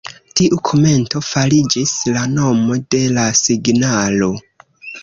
Tiu 0.39 0.57
komento 0.69 1.21
fariĝis 1.27 1.93
la 2.17 2.25
nomo 2.33 2.79
de 2.97 3.05
la 3.21 3.31
signalo. 3.45 4.35